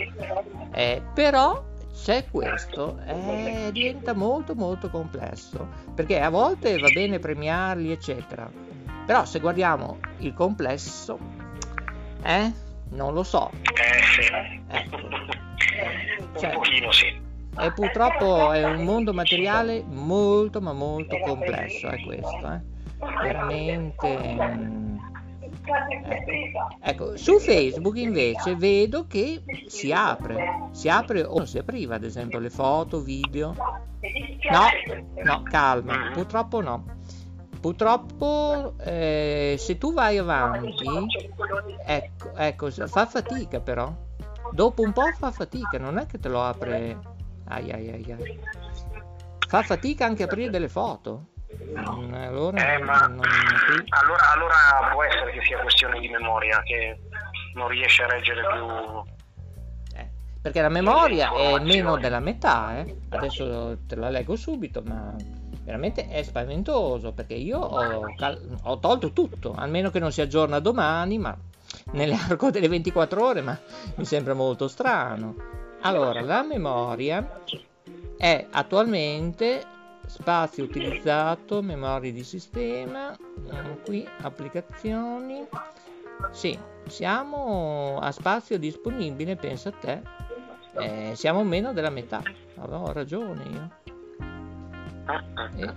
[0.73, 1.63] eh, però
[1.93, 8.49] c'è questo, eh, diventa molto molto complesso, perché a volte va bene premiarli, eccetera,
[9.07, 11.19] però se guardiamo il complesso,
[12.23, 12.53] eh,
[12.91, 13.51] non lo so.
[13.63, 14.63] Eh sì.
[14.69, 14.99] Ecco.
[16.39, 17.24] Cioè, un pochino sì.
[17.59, 22.61] E purtroppo è un mondo materiale molto ma molto complesso, è questo, eh.
[23.23, 24.93] Veramente...
[25.67, 26.69] Ecco.
[26.81, 32.39] ecco, su Facebook invece vedo che si apre, si apre o si apriva ad esempio
[32.39, 33.55] le foto, video.
[34.51, 36.85] No, no, calma, purtroppo no.
[37.61, 40.87] Purtroppo eh, se tu vai avanti,
[41.87, 43.91] ecco, ecco, fa fatica però.
[44.53, 46.99] Dopo un po' fa fatica, non è che te lo apre.
[47.49, 48.41] Ai ai ai ai.
[49.47, 51.27] Fa fatica anche aprire delle foto.
[51.75, 53.21] Allora, eh, ma, non...
[53.21, 56.99] allora, allora può essere che sia questione di memoria, che
[57.55, 59.13] non riesce a reggere più
[59.97, 62.97] eh, perché la memoria è meno della metà, eh.
[63.11, 65.15] adesso te la leggo subito, ma
[65.65, 70.59] veramente è spaventoso perché io ho, cal- ho, tolto tutto, almeno che non si aggiorna
[70.59, 71.35] domani, ma
[71.93, 73.59] nell'arco delle 24 ore, ma
[73.95, 75.63] mi sembra molto strano.
[75.87, 77.43] Allora, la memoria
[78.17, 79.63] è attualmente
[80.07, 83.15] spazio utilizzato, memoria di sistema,
[83.85, 85.47] qui applicazioni.
[86.31, 90.03] Sì, siamo a spazio disponibile, pensa a te.
[90.79, 92.23] Eh, siamo meno della metà.
[92.57, 93.71] Avevo ragione io.
[95.57, 95.73] E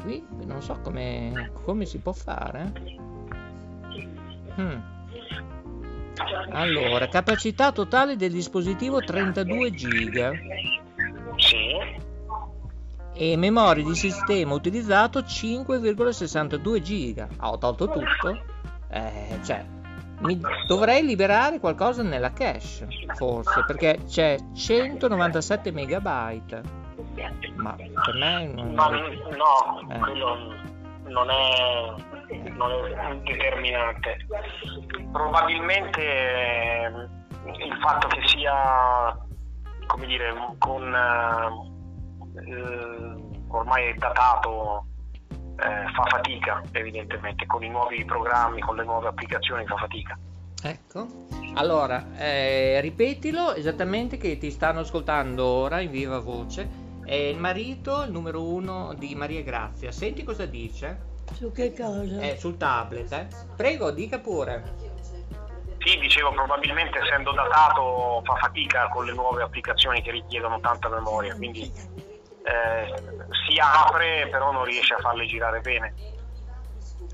[0.00, 2.72] qui non so come, come si può fare.
[4.56, 4.91] Hmm.
[6.50, 10.32] Allora, capacità totale del dispositivo 32 giga.
[11.36, 12.00] Sì.
[13.14, 17.28] E memoria di sistema utilizzato 5,62 giga.
[17.38, 18.42] Ah, ho tolto tutto?
[18.90, 19.64] Eh, cioè,
[20.20, 26.80] mi dovrei liberare qualcosa nella cache, forse, perché c'è 197 megabyte
[27.56, 28.72] ma per me non...
[28.72, 29.98] no, no eh.
[29.98, 30.54] quello
[31.04, 31.94] non è,
[32.50, 34.26] non è determinante
[35.12, 36.88] probabilmente eh,
[37.64, 39.16] il fatto che sia
[39.86, 40.94] come dire con
[42.34, 43.14] eh,
[43.48, 44.86] ormai datato
[45.30, 47.46] eh, fa fatica evidentemente.
[47.46, 50.18] Con i nuovi programmi con le nuove applicazioni fa fatica.
[50.64, 51.06] Ecco,
[51.54, 56.81] allora eh, ripetilo esattamente che ti stanno ascoltando ora in viva voce
[57.12, 59.92] è il marito, il numero uno di Maria Grazia.
[59.92, 61.10] Senti cosa dice?
[61.34, 62.20] Su che cosa?
[62.22, 63.26] Eh, sul tablet, eh.
[63.54, 64.62] Prego, dica pure.
[65.80, 71.34] Sì, dicevo, probabilmente essendo datato fa fatica con le nuove applicazioni che richiedono tanta memoria,
[71.34, 72.94] quindi eh,
[73.46, 75.94] si apre però non riesce a farle girare bene.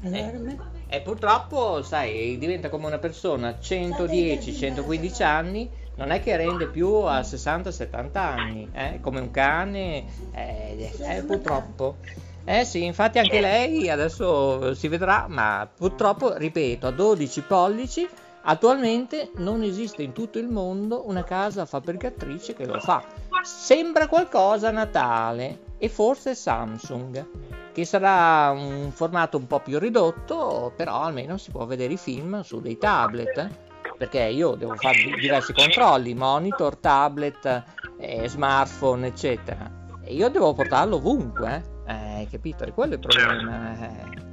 [0.04, 0.58] Allarme.
[0.86, 7.20] E purtroppo, sai, diventa come una persona 110-115 anni, non è che rende più a
[7.20, 9.00] 60-70 anni, eh?
[9.02, 11.96] come un cane, eh, eh, purtroppo.
[12.44, 18.08] Eh sì, infatti anche lei adesso si vedrà, ma purtroppo, ripeto, a 12 pollici
[18.42, 23.04] attualmente non esiste in tutto il mondo una casa fabbricatrice che lo fa.
[23.42, 31.02] Sembra qualcosa Natale e forse Samsung, che sarà un formato un po' più ridotto, però
[31.02, 33.67] almeno si può vedere i film su dei tablet.
[33.98, 37.64] Perché io devo fare di- diversi controlli, monitor, tablet,
[37.98, 39.68] eh, smartphone, eccetera.
[40.04, 42.20] E io devo portarlo ovunque, eh.
[42.22, 42.64] Eh, capito?
[42.64, 43.72] E quello è il problema.
[43.72, 44.26] eh.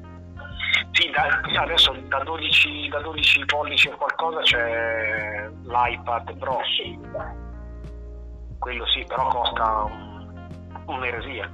[0.92, 6.60] Sì, da- adesso da 12, da 12 pollici o qualcosa c'è l'iPad Pro.
[8.60, 10.48] Quello sì, però costa un-
[10.86, 11.50] un'eresia.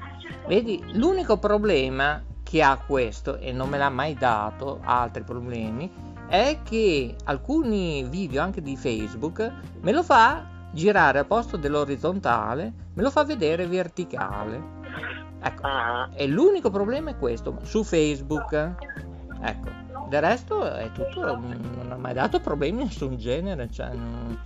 [0.47, 5.89] Vedi, l'unico problema che ha questo, e non me l'ha mai dato altri problemi,
[6.31, 13.03] è che alcuni video anche di Facebook me lo fa girare al posto dell'orizzontale, me
[13.03, 14.79] lo fa vedere verticale.
[15.43, 18.53] Ecco, Ah, e l'unico problema è questo, su Facebook.
[19.43, 19.69] Ecco,
[20.07, 23.91] del resto è tutto, non ha mai dato problemi di nessun genere, cioè...
[23.93, 24.39] non-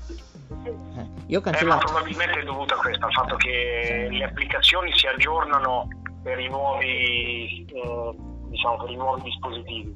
[0.63, 1.85] eh, Io ho Eh, cancellato...
[1.85, 5.87] probabilmente è dovuto a questo, al fatto che le applicazioni si aggiornano
[6.23, 8.15] per i nuovi, eh,
[8.49, 9.95] diciamo, per i nuovi dispositivi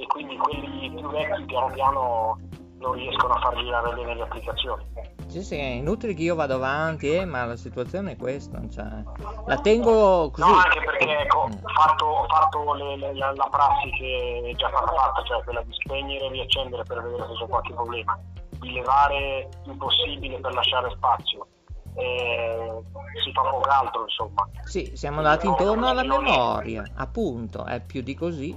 [0.00, 2.38] e quindi quelli più vecchi piano piano
[2.78, 4.82] non riescono a far girare bene le applicazioni.
[5.26, 8.86] Sì, sì, è inutile che io vada avanti, eh, ma la situazione è questa, cioè,
[9.46, 10.50] la tengo così.
[10.50, 14.54] No, anche perché ecco, ho fatto, ho fatto le- le- la, la prassi che è
[14.56, 18.18] già stata fatta, cioè quella di spegnere e riaccendere per vedere se c'è qualche problema,
[18.58, 21.46] di levare il possibile per lasciare spazio.
[21.94, 22.82] E
[23.22, 24.48] si fa poco altro, insomma.
[24.64, 28.56] Sì, siamo andati intorno alla memoria, appunto, è più di così.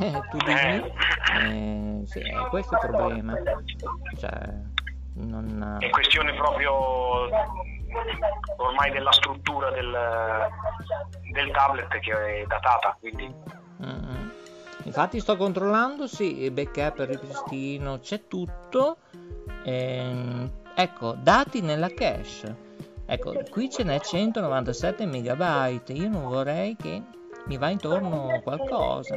[0.00, 0.92] Eh, tu dimmi,
[1.40, 3.34] eh, sì, è questo il problema.
[4.18, 4.54] Cioè,
[5.14, 5.76] non...
[5.80, 7.28] È questione proprio
[8.56, 9.96] ormai della struttura del,
[11.32, 14.28] del tablet che è datata, quindi Mm.
[14.84, 18.98] Infatti sto controllando, sì, backup, ripristino, c'è tutto.
[19.64, 22.62] Ehm, ecco, dati nella cache.
[23.06, 25.92] Ecco, qui ce n'è 197 megabyte.
[25.92, 27.02] Io non vorrei che
[27.46, 29.14] mi va intorno qualcosa.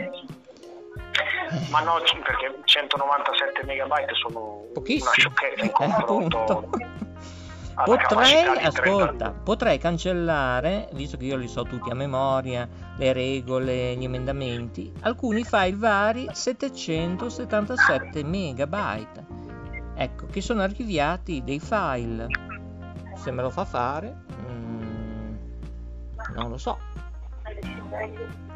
[1.70, 5.12] Ma no, perché 197 megabyte sono una Pochissimo.
[5.12, 6.70] sciocchezza in confronto
[7.86, 9.32] Potrei, ascolta, 30.
[9.44, 15.44] potrei cancellare, visto che io li so tutti a memoria, le regole, gli emendamenti, alcuni
[15.44, 19.26] file vari 777 megabyte.
[19.94, 22.26] Ecco, che sono archiviati dei file.
[23.16, 25.36] Se me lo fa fare, mm,
[26.34, 26.80] non lo so.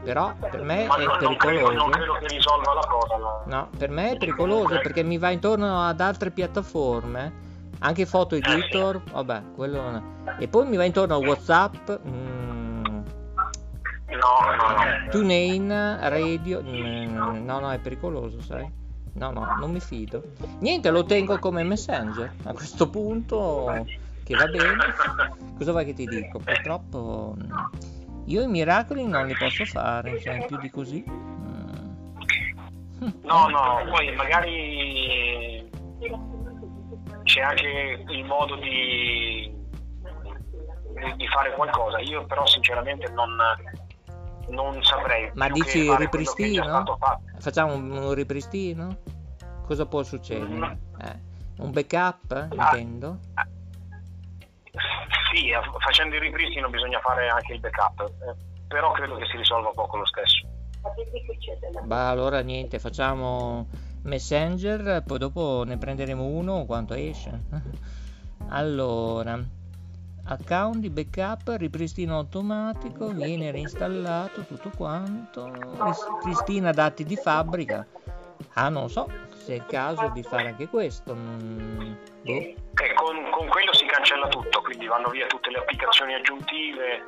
[0.04, 1.74] Però per me Ma è non, non credo, pericoloso.
[1.78, 3.18] non credo che risolva la cosa.
[3.18, 7.34] la- No, per me è pericoloso perché mi va intorno ad altre piattaforme,
[7.80, 10.42] anche foto editor, vabbè, quello non è.
[10.42, 12.80] E poi mi va intorno a WhatsApp, mm,
[14.12, 14.18] No,
[14.58, 14.68] no,
[15.04, 15.10] no.
[15.10, 15.70] TuneIn,
[16.02, 18.70] Radio, mm, no, no, è pericoloso, sai?
[19.14, 20.22] No, no, non mi fido.
[20.60, 22.32] Niente, lo tengo come messenger.
[22.44, 23.86] A questo punto,
[24.24, 24.76] che va bene.
[25.58, 26.40] Cosa vuoi che ti dico?
[26.40, 27.52] Purtroppo mm,
[28.32, 31.04] io i miracoli non li posso fare, cioè più di così.
[31.06, 31.70] mm.
[33.24, 35.70] No, no, poi magari
[37.24, 39.54] c'è anche il modo di,
[41.18, 42.00] di- fare qualcosa.
[42.00, 43.36] Io però sinceramente non,
[44.50, 45.32] non saprei.
[45.34, 46.98] Ma dici ripristino?
[47.40, 49.00] Facciamo un, un ripristino?
[49.66, 50.48] Cosa può succedere?
[50.48, 50.64] Mm.
[50.64, 51.20] Eh,
[51.58, 53.20] un backup, intendo?
[55.32, 58.36] Sì, facendo il ripristino bisogna fare anche il backup, eh,
[58.68, 60.46] però credo che si risolva poco lo stesso.
[61.84, 63.68] Bah, allora niente, facciamo
[64.04, 67.40] Messenger, poi dopo ne prenderemo uno quanto esce.
[68.54, 69.40] Allora,
[70.26, 75.50] account di backup, ripristino automatico, viene reinstallato tutto quanto,
[75.86, 77.86] ripristina dati di fabbrica.
[78.54, 79.08] Ah, non so
[79.42, 81.16] se è il caso di fare anche questo.
[81.16, 82.32] mm, boh.
[82.32, 82.56] E
[82.96, 83.81] con, con quello si
[84.22, 87.04] cancella tutto, quindi vanno via tutte le applicazioni aggiuntive,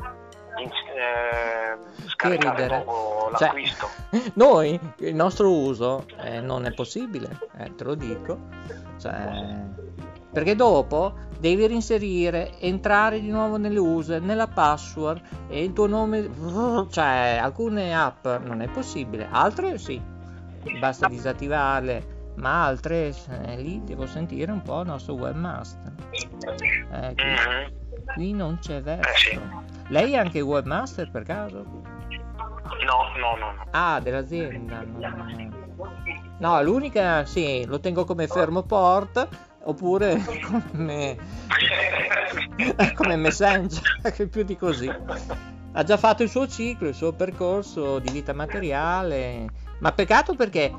[0.58, 3.89] in- eh, dopo Cioè, l'acquisto.
[4.36, 8.38] Noi, il nostro uso eh, non è possibile, eh, te lo dico.
[8.99, 9.72] Cioè,
[10.32, 16.30] perché dopo devi reinserire, entrare di nuovo nelle user, nella password e il tuo nome.
[16.89, 20.01] Cioè, alcune app non è possibile, altre sì.
[20.80, 23.13] Basta disattivarle ma altre
[23.45, 25.93] eh, lì devo sentire un po' il nostro webmaster.
[26.91, 28.13] Eh, qui, Mhm.
[28.15, 29.17] qui non c'è Eh verso.
[29.17, 29.39] sì.
[29.88, 31.63] Lei è anche webmaster per caso?
[32.86, 33.65] No, no, no, no.
[33.71, 34.84] Ah, dell'azienda.
[34.84, 35.51] no,
[36.39, 39.27] no, l'unica, sì, lo tengo come fermo port
[39.65, 40.17] oppure
[40.71, 41.17] come,
[42.95, 44.91] come messenger, che più di così.
[45.75, 49.47] Ha già fatto il suo ciclo, il suo percorso di vita materiale,
[49.79, 50.71] ma peccato perché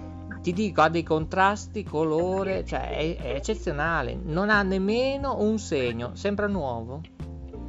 [0.45, 6.15] ti dico, ha dei contrasti, colore, cioè è, è eccezionale, non ha nemmeno un segno,
[6.17, 7.01] sembra nuovo.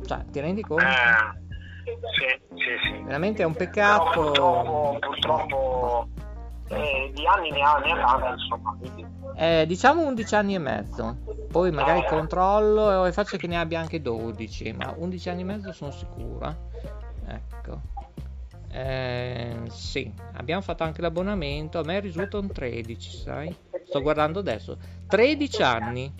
[0.05, 0.83] Cioè, ti rendi conto?
[0.83, 0.91] Eh,
[1.85, 3.03] sì, sì, sì.
[3.03, 4.19] Veramente è un peccato.
[4.19, 6.07] purtroppo, purtroppo
[6.67, 8.77] eh, di anni ne ha, ne ha tanti, insomma.
[9.37, 11.17] Eh, diciamo 11 anni e mezzo,
[11.49, 15.71] poi magari controllo e faccio che ne abbia anche 12, ma 11 anni e mezzo
[15.71, 16.53] sono sicura.
[17.25, 17.94] Ecco.
[18.77, 23.55] Eh, sì, abbiamo fatto anche l'abbonamento, a me risulta un 13, sai?
[23.85, 24.77] Sto guardando adesso.
[25.07, 26.13] 13 anni.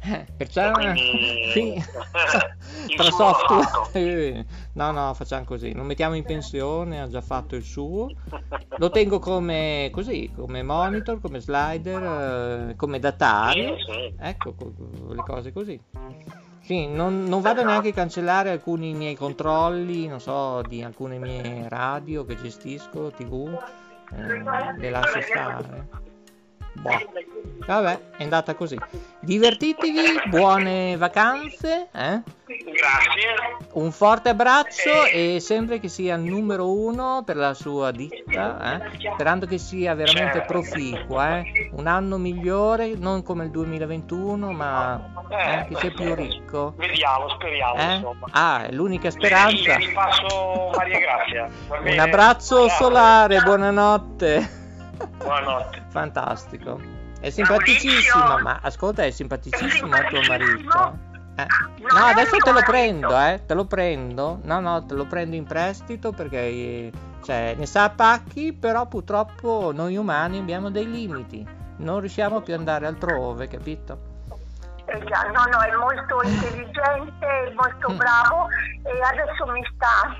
[0.00, 1.00] eh, Eh, perciò Quindi-
[1.52, 1.84] sì.
[2.96, 4.44] Tra software
[4.74, 8.10] no no facciamo così lo mettiamo in pensione ha già fatto il suo
[8.76, 13.76] lo tengo come così come monitor come slider eh, come datario
[14.18, 14.72] ecco co-
[15.12, 15.80] le cose così
[16.68, 21.66] sì non, non vado neanche a cancellare alcuni miei controlli non so di alcune mie
[21.66, 23.58] radio che gestisco tv
[24.12, 26.07] eh, le lascio stare
[26.80, 27.26] Boh.
[27.66, 28.78] Vabbè, è andata così.
[29.20, 32.22] Divertitevi, buone vacanze, eh?
[32.46, 33.66] Grazie.
[33.72, 39.10] Un forte abbraccio e sempre che sia il numero uno per la sua ditta, eh?
[39.12, 41.70] sperando che sia veramente proficua, eh?
[41.72, 46.72] un anno migliore, non come il 2021, ma eh, che sia più ricco.
[46.78, 48.16] Vediamo, speriamo, Eh?
[48.30, 49.76] Ah, è l'unica Le speranza.
[49.76, 51.48] Grazia.
[51.68, 54.57] va Un abbraccio solare, buonanotte.
[55.18, 55.84] Buonanotte.
[55.88, 56.80] Fantastico.
[57.20, 58.42] È simpaticissimo, Maurizio.
[58.42, 61.06] ma ascolta, è simpaticissimo tuo marito.
[61.36, 61.46] Eh.
[61.92, 63.42] No, adesso te lo prendo, eh.
[63.46, 64.40] Te lo prendo.
[64.42, 66.90] No, no, te lo prendo in prestito perché
[67.22, 71.46] cioè, ne sa a pacchi, però purtroppo noi umani abbiamo dei limiti.
[71.78, 74.16] Non riusciamo più ad andare altrove, capito?
[74.86, 78.48] Eh già, no, no, è molto intelligente, è molto bravo
[78.82, 80.16] e adesso mi sta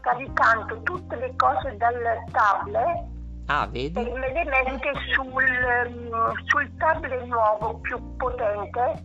[0.00, 3.11] caricando tutte le cose dal tablet
[3.46, 4.00] Ah, vedi?
[4.00, 9.04] me le mette sul, sul tablet nuovo più potente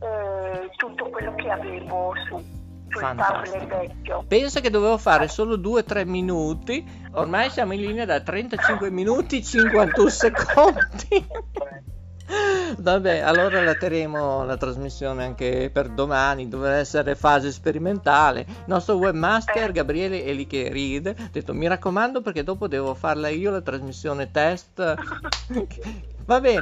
[0.00, 2.36] eh, tutto quello che avevo su,
[2.88, 3.58] sul Fantastico.
[3.58, 4.24] tablet vecchio.
[4.26, 10.08] Pensa che dovevo fare solo 2-3 minuti, ormai siamo in linea da 35 minuti 51
[10.08, 11.26] secondi.
[12.76, 18.40] Vabbè, allora la terremo la trasmissione anche per domani, dovrà essere fase sperimentale.
[18.40, 22.94] Il nostro webmaster Gabriele è lì che ride, ha detto mi raccomando perché dopo devo
[22.94, 24.94] farla io la trasmissione test.
[26.26, 26.60] Va bene,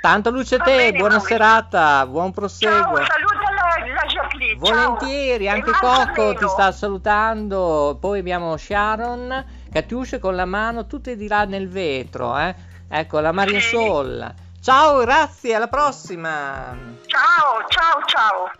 [0.00, 1.20] tanto luce a te, buona Maurizio.
[1.36, 2.96] serata, buon Ciao, proseguo.
[2.96, 4.64] saluta la, la Jacqueline.
[4.64, 4.74] ciao.
[4.96, 7.98] Volentieri, E anche Coco ti sta salutando.
[8.00, 12.54] Poi abbiamo Sharon, Catiuscia con la mano tutte di là nel vetro, eh.
[12.88, 13.68] Ecco, la Maria Sì.
[13.76, 14.34] Sol.
[14.62, 16.78] Ciao, grazie, alla prossima.
[17.06, 18.50] Ciao, ciao, ciao.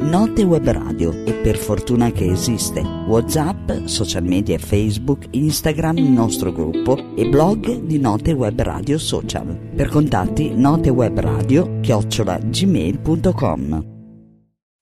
[0.00, 2.80] Note Web Radio e per fortuna che esiste.
[2.80, 9.56] WhatsApp, social media Facebook, Instagram, il nostro gruppo e blog di Note Web Radio Social.
[9.72, 13.93] Per contatti notewebradio chiocciola gmail.com.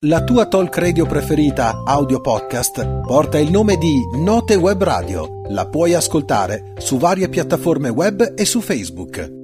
[0.05, 5.39] La tua talk radio preferita, audio podcast, porta il nome di Note Web Radio.
[5.47, 9.42] La puoi ascoltare su varie piattaforme web e su Facebook.